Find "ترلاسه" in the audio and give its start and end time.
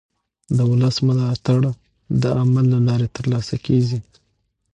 3.17-3.55